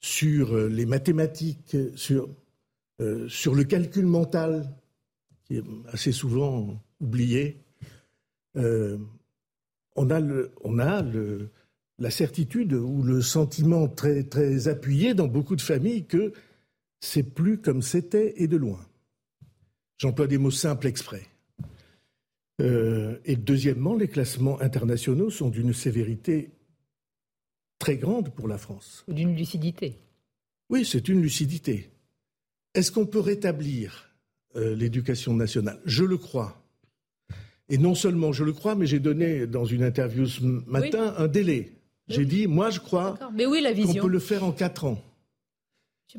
[0.00, 2.28] sur euh, les mathématiques, sur,
[3.00, 4.68] euh, sur le calcul mental,
[5.44, 7.62] qui est assez souvent oublié.
[8.56, 8.98] Euh,
[9.94, 11.50] on a, le, on a le,
[11.98, 16.32] la certitude ou le sentiment très, très appuyé dans beaucoup de familles que
[17.00, 18.84] c'est plus comme c'était et de loin.
[19.98, 21.22] J'emploie des mots simples exprès.
[22.60, 26.50] Euh, et deuxièmement, les classements internationaux sont d'une sévérité
[27.78, 29.04] très grande pour la France.
[29.08, 29.94] Ou d'une lucidité
[30.68, 31.90] Oui, c'est une lucidité.
[32.74, 34.10] Est-ce qu'on peut rétablir
[34.56, 35.80] euh, l'éducation nationale?
[35.84, 36.60] Je le crois.
[37.68, 41.28] Et non seulement je le crois, mais j'ai donné dans une interview ce matin un
[41.28, 41.72] délai.
[42.08, 43.32] J'ai dit, moi je crois D'accord.
[43.32, 45.00] Mais oui, la qu'on peut le faire en quatre ans.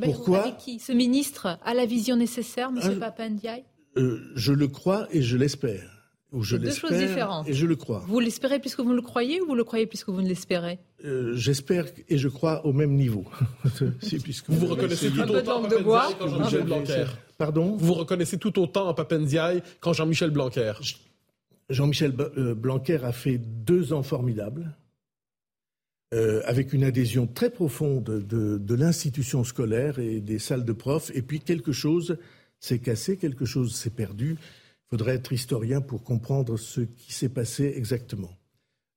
[0.02, 0.44] Pourquoi?
[0.44, 0.80] avec qui?
[0.80, 3.64] Ce ministre a la vision nécessaire, Monsieur Un- Papandiaï?
[3.98, 5.99] Euh, je le crois et je l'espère.
[6.32, 7.48] Ou je deux choses l'espère différentes.
[7.50, 8.04] et je le crois.
[8.08, 10.78] Vous l'espérez puisque vous le croyez ou vous le croyez puisque vous ne l'espérez?
[11.04, 13.26] Euh, J'espère et je crois au même niveau.
[14.02, 16.10] Si, puisque Vous vous reconnaissez tout autant de bois.
[16.20, 17.06] Qu'en Jean-Michel Blanquer.
[17.38, 17.76] Pardon?
[17.78, 20.74] Vous vous reconnaissez tout autant en Papendiaï qu'en Jean-Michel Blanquer.
[21.70, 24.76] Jean-Michel euh, Blanquer a fait deux ans formidables,
[26.14, 31.12] euh, avec une adhésion très profonde de, de l'institution scolaire et des salles de profs.
[31.16, 32.18] Et puis quelque chose
[32.60, 34.38] s'est cassé, quelque chose s'est perdu.
[34.90, 38.36] Il faudrait être historien pour comprendre ce qui s'est passé exactement.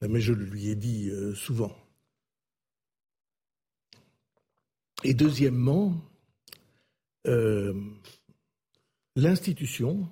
[0.03, 1.77] Euh, Mais je le lui ai dit euh, souvent.
[5.05, 6.01] Et deuxièmement,
[7.27, 7.75] euh,
[9.17, 10.09] l'institution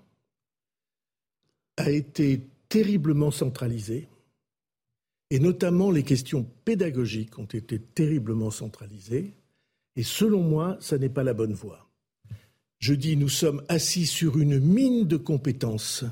[1.77, 4.09] a été terriblement centralisée,
[5.31, 9.33] et notamment les questions pédagogiques ont été terriblement centralisées,
[9.97, 11.90] et selon moi, ça n'est pas la bonne voie.
[12.81, 16.05] Je dis, nous sommes assis sur une mine de compétences,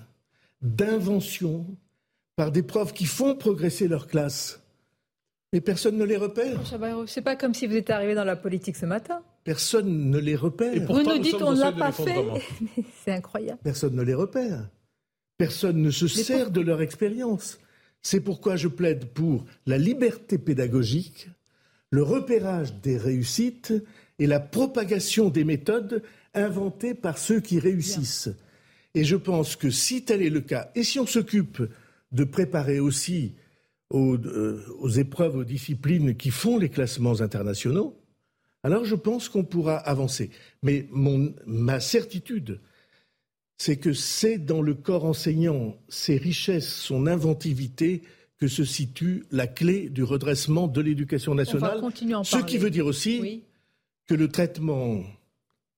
[0.61, 1.67] d'inventions,
[2.37, 4.61] par des profs qui font progresser leur classe,
[5.53, 6.61] mais personne ne les repère.
[7.07, 9.23] C'est pas comme si vous étiez arrivé dans la politique ce matin.
[9.45, 10.75] Personne ne les repère.
[10.75, 12.05] Et Vous Pourtant, nous nous dites sommes on au ne l'a pas fait.
[12.05, 12.39] l'effondrement.
[13.05, 13.59] C'est incroyable.
[13.65, 14.69] Personne ne les repère.
[15.39, 17.59] Personne ne se sert de leur expérience.
[18.03, 21.31] C'est pourquoi je plaide pour la liberté pédagogique,
[21.91, 23.73] le repérage des réussites
[24.19, 26.03] et la propagation des méthodes
[26.35, 28.31] inventées par ceux qui réussissent.
[28.95, 31.63] Et je pense que si tel est le cas, et si on s'occupe
[32.13, 33.35] de préparer aussi
[33.91, 37.99] aux, euh, aux épreuves, aux disciplines qui font les classements internationaux,
[38.63, 40.31] alors je pense qu'on pourra avancer.
[40.63, 42.61] Mais mon, ma certitude,
[43.57, 48.03] c'est que c'est dans le corps enseignant, ses richesses, son inventivité,
[48.39, 51.81] que se situe la clé du redressement de l'éducation nationale.
[52.23, 53.43] ce qui veut dire aussi
[54.07, 55.03] que le traitement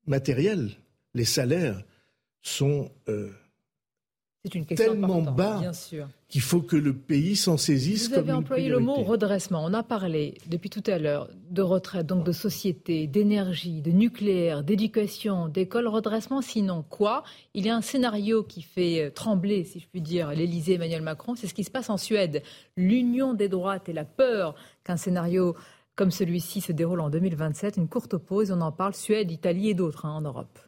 [0.06, 0.70] matériel,
[1.14, 1.82] les salaires,
[2.42, 3.30] sont euh,
[4.54, 5.60] une tellement bas
[6.28, 8.08] qu'il faut que le pays s'en saisisse.
[8.08, 9.62] Vous avez employé le mot redressement.
[9.64, 14.62] On a parlé depuis tout à l'heure de retraite, donc de société, d'énergie, de nucléaire,
[14.62, 15.88] d'éducation, d'école.
[15.88, 17.24] Redressement, sinon quoi?
[17.52, 21.02] Il y a un scénario qui fait euh, trembler, si je puis dire, l'Élysée Emmanuel
[21.02, 21.34] Macron.
[21.34, 22.42] C'est ce qui se passe en Suède.
[22.76, 25.54] L'union des droites et la peur qu'un scénario
[26.00, 27.76] comme celui-ci se déroule en 2027.
[27.76, 28.94] Une courte pause, on en parle.
[28.94, 30.58] Suède, Italie et d'autres hein, en Europe.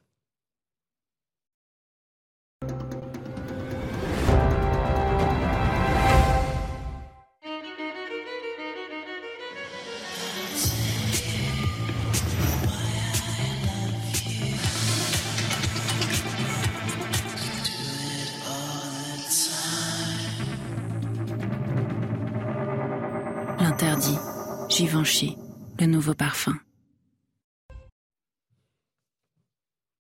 [24.75, 25.37] Givenchy,
[25.79, 26.55] le nouveau parfum.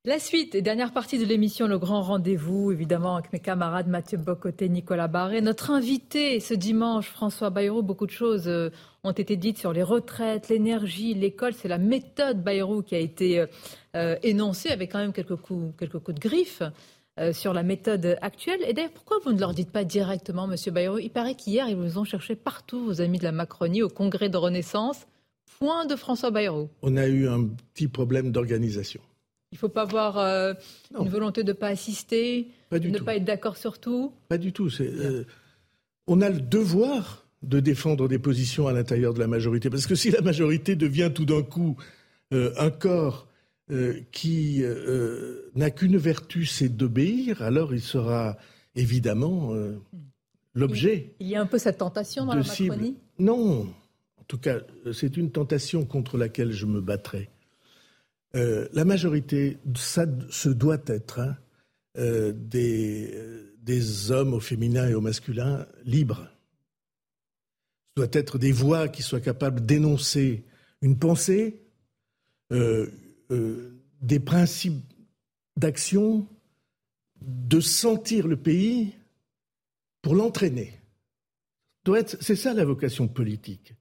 [0.06, 4.16] La suite et dernière partie de l'émission Le Grand Rendez-vous, évidemment avec mes camarades Mathieu
[4.16, 5.42] Bocoté, Nicolas Barré.
[5.42, 8.70] Notre invité ce dimanche, François Bayrou, beaucoup de choses euh,
[9.04, 11.52] ont été dites sur les retraites, l'énergie, l'école.
[11.52, 13.46] C'est la méthode Bayrou qui a été euh,
[13.94, 16.62] euh, énoncée avec quand même quelques coups, quelques coups de griffe.
[17.20, 18.60] Euh, sur la méthode actuelle.
[18.66, 20.98] Et d'ailleurs, pourquoi vous ne leur dites pas directement, Monsieur Bayrou?
[20.98, 24.30] Il paraît qu'hier, ils vous ont cherché partout, vos amis de la Macronie, au congrès
[24.30, 25.06] de Renaissance.
[25.58, 26.70] Point de François Bayrou.
[26.80, 29.02] On a eu un petit problème d'organisation.
[29.50, 30.54] Il ne faut pas avoir euh,
[30.98, 34.54] une volonté de ne pas assister, de ne pas être d'accord sur tout Pas du
[34.54, 34.70] tout.
[34.80, 35.24] Euh,
[36.06, 39.68] on a le devoir de défendre des positions à l'intérieur de la majorité.
[39.68, 41.76] Parce que si la majorité devient tout d'un coup
[42.30, 43.28] un corps
[43.72, 48.36] euh, qui euh, n'a qu'une vertu, c'est d'obéir, alors il sera
[48.76, 49.78] évidemment euh,
[50.54, 51.14] l'objet.
[51.20, 52.96] Il y a un peu cette tentation dans la Macronie?
[53.18, 53.62] Non.
[54.18, 54.60] En tout cas,
[54.92, 57.30] c'est une tentation contre laquelle je me battrai.
[58.34, 61.36] la majorité, ça se doit être hein,
[62.32, 63.12] des,
[63.62, 66.28] des hommes au féminin et au masculin libres.
[67.96, 70.44] Ce doit être des voix qui soient capables d'énoncer
[70.82, 71.62] une pensée,
[72.52, 72.86] euh,
[74.00, 74.82] des principes
[75.56, 76.26] d'action,
[77.20, 78.92] de sentir le pays
[80.02, 80.80] pour l'entraîner.
[82.20, 83.74] C'est ça la vocation politique.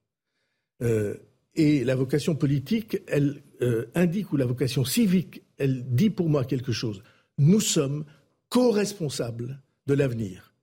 [0.82, 1.16] Euh,
[1.56, 6.46] et la vocation politique, elle euh, indique, ou la vocation civique, elle dit pour moi
[6.46, 7.04] quelque chose.
[7.38, 8.06] Nous sommes
[8.50, 10.54] co-responsables de l'avenir.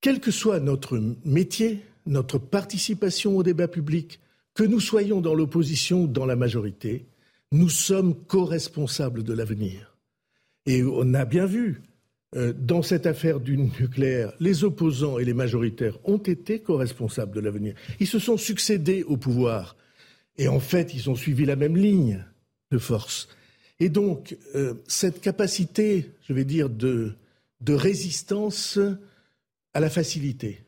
[0.00, 4.18] Quel que soit notre métier, notre participation au débat public,
[4.54, 7.06] que nous soyons dans l'opposition ou dans la majorité,
[7.52, 9.96] nous sommes co-responsables de l'avenir.
[10.66, 11.82] Et on a bien vu,
[12.36, 17.40] euh, dans cette affaire du nucléaire, les opposants et les majoritaires ont été co-responsables de
[17.40, 17.74] l'avenir.
[17.98, 19.76] Ils se sont succédés au pouvoir.
[20.36, 22.24] Et en fait, ils ont suivi la même ligne
[22.70, 23.28] de force.
[23.80, 27.16] Et donc, euh, cette capacité, je vais dire, de
[27.66, 28.78] résistance
[29.74, 30.60] à la facilité,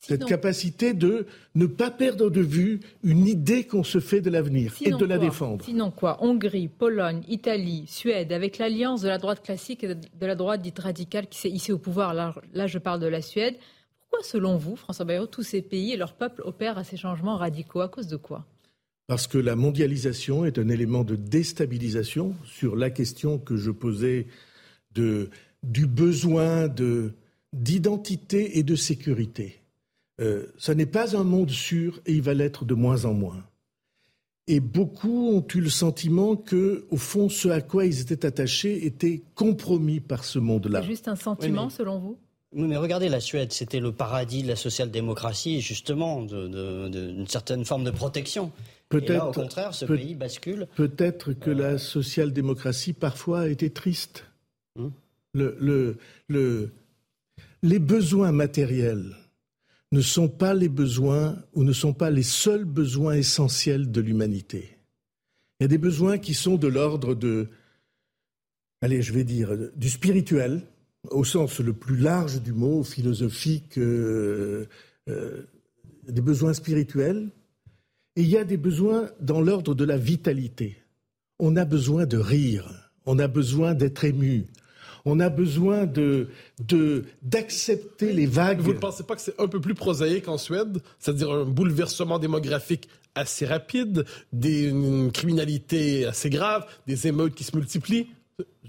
[0.00, 4.74] cette capacité de ne pas perdre de vue une idée qu'on se fait de l'avenir
[4.80, 5.64] et de la défendre.
[5.64, 10.34] Sinon quoi Hongrie, Pologne, Italie, Suède, avec l'alliance de la droite classique et de la
[10.34, 13.56] droite dite radicale qui s'est ici au pouvoir, là, là, je parle de la Suède,
[14.00, 17.36] pourquoi selon vous, François Bayrou, tous ces pays et leurs peuples opèrent à ces changements
[17.36, 18.46] radicaux À cause de quoi
[19.08, 24.26] parce que la mondialisation est un élément de déstabilisation sur la question que je posais
[24.94, 25.30] de,
[25.62, 26.68] du besoin
[27.54, 29.62] d'identité et de sécurité.
[30.20, 33.44] Euh, ce n'est pas un monde sûr et il va l'être de moins en moins.
[34.48, 38.86] Et beaucoup ont eu le sentiment que, au fond, ce à quoi ils étaient attachés
[38.86, 40.80] était compromis par ce monde-là.
[40.80, 42.18] C'est juste un sentiment, selon vous?
[42.54, 47.84] Oui, mais regardez, la Suède, c'était le paradis de la social-démocratie, justement, d'une certaine forme
[47.84, 48.50] de protection.
[48.88, 50.66] Peut-être, au contraire, ce pays bascule.
[50.74, 54.24] Peut-être que la euh, social-démocratie, parfois, a été triste.
[54.78, 54.92] Hum.
[55.34, 56.70] le, le,
[57.62, 59.14] les besoins matériels
[59.92, 64.76] ne sont pas les besoins ou ne sont pas les seuls besoins essentiels de l'humanité.
[65.58, 67.48] Il y a des besoins qui sont de l'ordre de,
[68.82, 70.62] allez, je vais dire, du spirituel,
[71.10, 74.66] au sens le plus large du mot, philosophique, euh,
[75.08, 75.42] euh,
[76.06, 77.30] des besoins spirituels,
[78.16, 80.76] et il y a des besoins dans l'ordre de la vitalité.
[81.38, 84.46] On a besoin de rire, on a besoin d'être ému,
[85.04, 86.28] on a besoin de,
[87.22, 88.60] d'accepter les vagues.
[88.60, 92.18] Vous ne pensez pas que c'est un peu plus prosaïque en Suède, c'est-à-dire un bouleversement
[92.18, 98.08] démographique assez rapide, des, une criminalité assez grave, des émeutes qui se multiplient?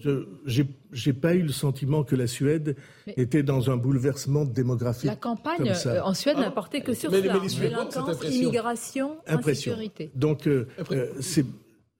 [0.01, 0.63] Je
[1.05, 2.75] n'ai pas eu le sentiment que la Suède
[3.17, 5.05] était dans un bouleversement démographique.
[5.05, 6.51] La campagne euh, en Suède n'a ah.
[6.51, 7.39] porté que sur mais, cela.
[7.39, 10.09] Mais immigration, insécurité.
[10.15, 11.11] Donc, euh, euh,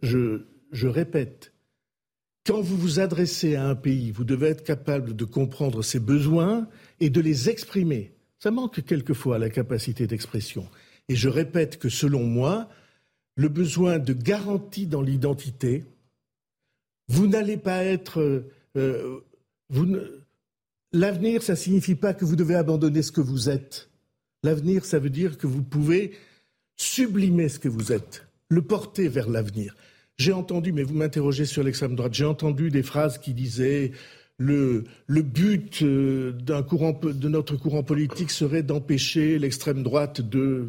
[0.01, 1.51] je, je répète,
[2.45, 6.67] quand vous vous adressez à un pays, vous devez être capable de comprendre ses besoins
[6.99, 8.13] et de les exprimer.
[8.39, 10.67] Ça manque quelquefois la capacité d'expression.
[11.09, 12.69] Et je répète que selon moi,
[13.35, 15.83] le besoin de garantie dans l'identité,
[17.07, 18.45] vous n'allez pas être.
[18.77, 19.19] Euh,
[20.93, 23.89] l'avenir, ça ne signifie pas que vous devez abandonner ce que vous êtes.
[24.43, 26.13] L'avenir, ça veut dire que vous pouvez
[26.77, 29.75] sublimer ce que vous êtes, le porter vers l'avenir.
[30.19, 33.91] J'ai entendu, mais vous m'interrogez sur l'extrême droite, j'ai entendu des phrases qui disaient
[34.37, 40.67] le, le but euh, d'un courant, de notre courant politique serait d'empêcher l'extrême droite de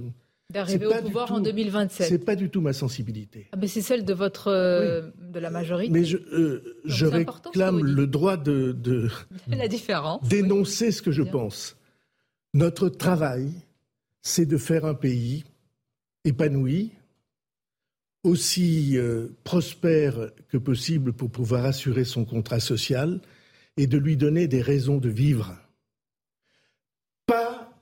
[0.50, 2.08] D'arriver au pouvoir en 2027.
[2.08, 3.46] C'est pas du tout ma sensibilité.
[3.52, 5.92] Ah, mais c'est celle de votre euh, de la majorité.
[5.92, 9.08] Mais je, euh, je réclame le droit de, de
[9.48, 10.26] la différence.
[10.28, 11.76] D'énoncer ce que je pense.
[12.52, 13.52] Notre travail,
[14.22, 15.44] c'est de faire un pays
[16.24, 16.90] épanoui,
[18.22, 23.20] aussi euh, prospère que possible pour pouvoir assurer son contrat social
[23.76, 25.56] et de lui donner des raisons de vivre.
[27.26, 27.80] Pas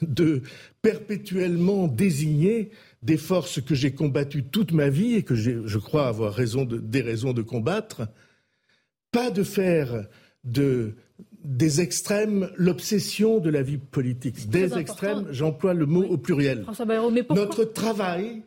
[0.00, 0.42] de
[0.80, 2.70] perpétuellement désigner
[3.02, 7.02] des forces que j'ai combattues toute ma vie et que je crois avoir raison des
[7.02, 8.08] raisons de combattre,
[9.12, 10.06] pas de faire
[10.44, 10.94] de,
[11.44, 14.48] des extrêmes l'obsession de la vie politique.
[14.48, 16.64] Des extrêmes, j'emploie le mot au pluriel.
[17.30, 18.42] Notre travail,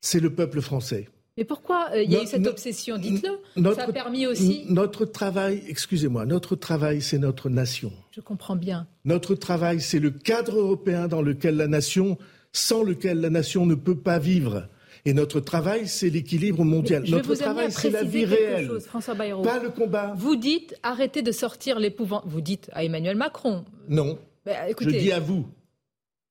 [0.00, 1.08] c'est le peuple français.
[1.36, 3.72] Mais pourquoi euh, il y a eu cette obsession Dites-le.
[3.74, 4.64] Ça a permis aussi.
[4.68, 7.92] Notre travail, excusez-moi, notre travail, c'est notre nation.
[8.10, 8.88] Je comprends bien.
[9.04, 12.18] Notre travail, c'est le cadre européen dans lequel la nation,
[12.52, 14.68] sans lequel la nation ne peut pas vivre.
[15.04, 17.04] Et notre travail, c'est l'équilibre mondial.
[17.08, 18.66] notre travail, c'est la vie réelle.
[18.66, 19.42] Chose, François Bayrou.
[19.42, 20.14] Pas le combat.
[20.16, 22.22] Vous dites arrêtez de sortir l'épouvant.
[22.26, 23.64] Vous dites à Emmanuel Macron.
[23.88, 24.18] Non.
[24.44, 25.46] Bah, je dis à vous.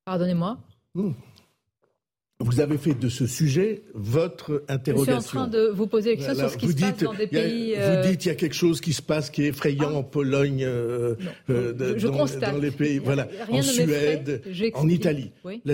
[0.04, 0.58] Pardonnez-moi.
[0.96, 1.12] Hmm.
[2.40, 5.20] Vous avez fait de ce sujet votre interrogation.
[5.20, 7.14] Je suis en train de vous poser la question sur ce qui se passe dans
[7.16, 7.74] des pays.
[7.74, 9.98] Vous dites qu'il y a quelque chose qui se passe qui est effrayant ah.
[9.98, 11.16] en Pologne, euh,
[11.50, 14.44] euh, je dans, les pays, voilà, en Suède,
[14.76, 15.32] en Italie.
[15.66, 15.74] La,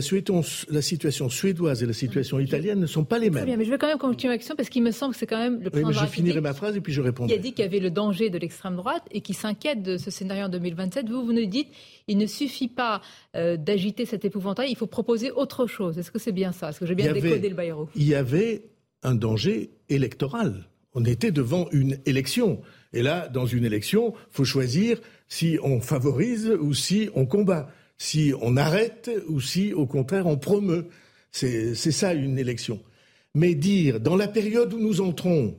[0.70, 3.40] la, situation suédoise et la situation italienne ne sont pas les mêmes.
[3.40, 5.20] Très bien, mais je vais quand même continuer ma question parce qu'il me semble que
[5.20, 7.34] c'est quand même le président oui, mais Je finirai ma phrase et puis je répondrai.
[7.34, 9.98] Qui a dit qu'il y avait le danger de l'extrême droite et qui s'inquiète de
[9.98, 11.10] ce scénario en 2027.
[11.10, 11.68] Vous, vous nous dites
[12.08, 13.02] il ne suffit pas
[13.36, 15.98] euh, d'agiter cet épouvantail, il faut proposer autre chose.
[15.98, 16.70] Est-ce que c'est bien ça?
[16.70, 18.64] Est-ce que j'ai bien décodé le Bayrou Il y avait
[19.04, 20.66] un danger électoral.
[20.94, 22.62] On était devant une élection.
[22.94, 27.70] Et là, dans une élection, il faut choisir si on favorise ou si on combat,
[27.98, 30.88] si on arrête ou si, au contraire, on promeut.
[31.32, 32.80] C'est ça une élection.
[33.34, 35.56] Mais dire, dans la période où nous entrons,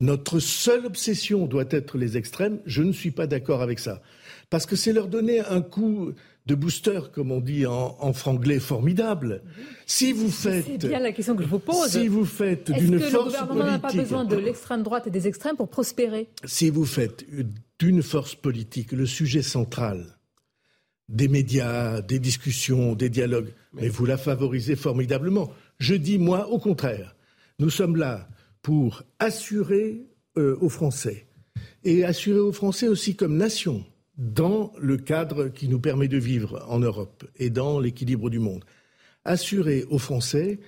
[0.00, 4.00] notre seule obsession doit être les extrêmes, je ne suis pas d'accord avec ça
[4.50, 6.12] parce que c'est leur donner un coup
[6.46, 9.42] de booster, comme on dit en, franglais, formidable.
[9.86, 11.88] Si vous faites, c'est bien la question que je vous pose.
[11.88, 15.10] Si vous faites d'une force politique, le gouvernement n'a pas besoin de l'extrême droite et
[15.10, 16.28] des extrêmes pour prospérer?
[16.44, 17.26] Si vous faites
[17.78, 20.18] d'une force politique le sujet central
[21.10, 25.50] des médias, des discussions, des dialogues, mais, vous la favorisez formidablement.
[25.78, 27.14] Je dis moi, au contraire,
[27.58, 28.28] nous sommes là
[28.62, 31.26] pour assurer euh, aux Français
[31.84, 33.84] et assurer aux Français aussi comme nation
[34.16, 38.64] dans le cadre qui nous permet de vivre en Europe et dans l'équilibre du monde.
[39.24, 40.58] Assurer aux Français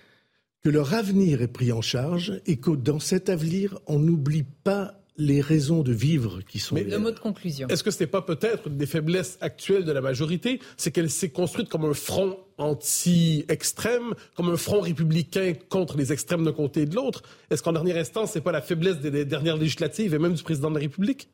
[0.63, 5.01] que leur avenir est pris en charge et que dans cet avenir, on n'oublie pas
[5.17, 7.69] les raisons de vivre qui sont Mais le mot de conclusion.
[7.69, 11.11] Est-ce que ce n'est pas peut-être une des faiblesses actuelles de la majorité C'est qu'elle
[11.11, 16.83] s'est construite comme un front anti-extrême, comme un front républicain contre les extrêmes d'un côté
[16.83, 17.23] et de l'autre.
[17.51, 20.43] Est-ce qu'en dernière instance, ce n'est pas la faiblesse des dernières législatives et même du
[20.43, 21.29] président de la République?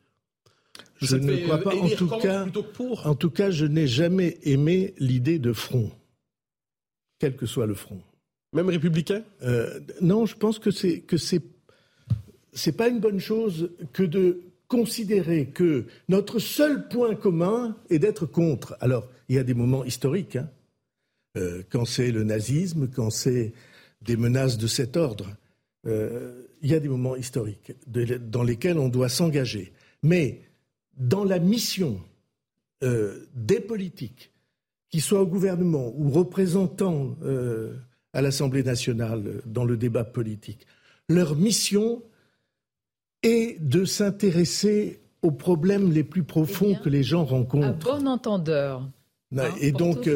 [0.99, 1.75] Je ne crois pas.
[1.75, 2.47] En tout, cas,
[3.05, 5.91] en tout cas, je n'ai jamais aimé l'idée de front,
[7.19, 8.01] quel que soit le front.
[8.53, 9.23] Même républicain?
[9.43, 11.43] Euh, Non, je pense que c'est que c'est
[12.53, 18.25] c'est pas une bonne chose que de considérer que notre seul point commun est d'être
[18.27, 18.77] contre.
[18.81, 20.49] Alors, il y a des moments historiques, hein,
[21.37, 23.53] euh, quand c'est le nazisme, quand c'est
[24.03, 25.37] des menaces de cet ordre.
[25.87, 29.73] Euh, il y a des moments historiques dans lesquels on doit s'engager.
[30.03, 30.41] Mais
[30.97, 32.01] dans la mission
[32.83, 34.33] euh, des politiques,
[34.89, 37.17] qu'ils soient au gouvernement ou représentants
[38.13, 40.67] à l'Assemblée nationale dans le débat politique,
[41.09, 42.03] leur mission
[43.23, 47.67] est de s'intéresser aux problèmes les plus profonds eh que les gens rencontrent.
[47.67, 48.89] À bon entendeur.
[49.37, 50.09] Hein, et donc,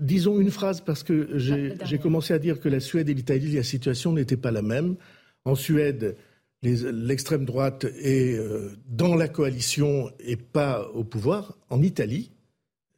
[0.00, 3.62] disons une phrase, parce que j'ai commencé à dire que la Suède et l'Italie, la
[3.62, 4.96] situation n'était pas la même.
[5.44, 6.16] En Suède,
[6.62, 12.32] l'extrême droite est euh, dans la coalition et pas au pouvoir, en Italie,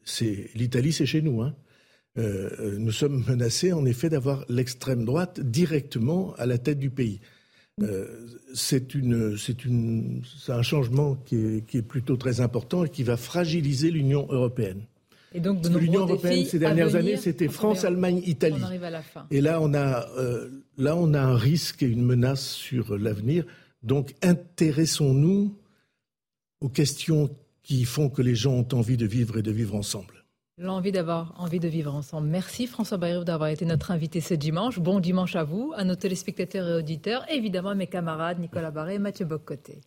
[0.05, 1.43] c'est l'Italie, c'est chez nous.
[1.43, 1.55] Hein.
[2.17, 7.21] Euh, nous sommes menacés, en effet, d'avoir l'extrême droite directement à la tête du pays.
[7.83, 8.97] Euh, c'est
[10.49, 14.83] un changement qui est, plutôt très important et qui va fragiliser l'Union européenne.
[15.35, 18.63] Et donc, l'Union européenne ces dernières années, c'était France, Allemagne, Italie.
[19.31, 20.07] Et là, on a
[20.77, 23.45] là, on a un risque et une menace sur l'avenir.
[23.83, 25.57] Donc intéressons-nous
[26.61, 27.31] aux questions
[27.63, 30.25] qui font que les gens ont envie de vivre et de vivre ensemble.
[30.61, 32.27] L'envie d'avoir envie de vivre ensemble.
[32.27, 34.81] Merci François Bayrou d'avoir été notre invité ce dimanche.
[34.81, 38.95] Bon dimanche à vous, à nos téléspectateurs et auditeurs, évidemment à mes camarades Nicolas Barré
[38.95, 39.81] et Mathieu Boccoté.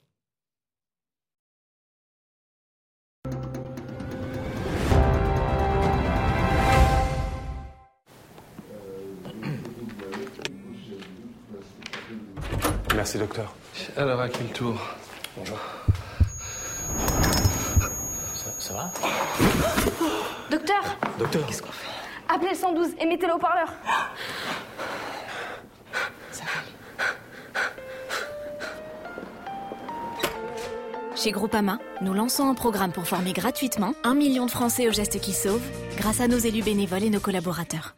[12.96, 13.54] Merci, docteur.
[13.98, 14.76] Alors, à quel tour
[15.38, 15.58] Bonjour.
[18.60, 18.92] Ça, va?
[20.50, 20.84] Docteur
[21.18, 21.88] Docteur Qu'est-ce qu'on fait?
[22.34, 23.68] Appelez le 112 et mettez le haut-parleur.
[31.16, 35.20] Chez Groupama, nous lançons un programme pour former gratuitement un million de Français aux gestes
[35.20, 35.62] qui sauvent
[35.98, 37.96] grâce à nos élus bénévoles et nos collaborateurs.